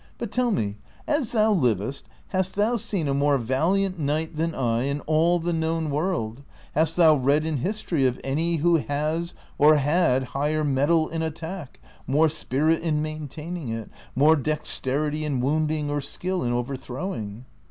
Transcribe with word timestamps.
But 0.17 0.31
tell 0.31 0.49
me, 0.49 0.77
as 1.07 1.29
thou 1.29 1.53
livest, 1.53 2.05
hast 2.29 2.55
thou 2.55 2.75
seen 2.77 3.07
a 3.07 3.13
more 3.13 3.37
valiant 3.37 3.99
knight 3.99 4.35
than 4.35 4.55
I 4.55 4.85
in 4.85 5.01
all 5.01 5.37
the 5.37 5.53
known 5.53 5.91
world; 5.91 6.41
hast 6.73 6.95
thou 6.95 7.13
read 7.15 7.45
in 7.45 7.57
history 7.57 8.07
of 8.07 8.19
any 8.23 8.55
who 8.55 8.77
has 8.77 9.35
or 9.59 9.75
had 9.75 10.23
higher 10.33 10.63
mettle 10.63 11.07
in 11.09 11.21
attack, 11.21 11.79
more 12.07 12.29
s})irit 12.29 12.79
in 12.79 13.03
maintaining 13.03 13.69
it, 13.69 13.91
more 14.15 14.35
dexterity 14.35 15.23
in 15.23 15.39
wounding 15.39 15.87
or 15.91 16.01
skill 16.01 16.43
in 16.43 16.51
over 16.51 16.75
throwing 16.75 17.45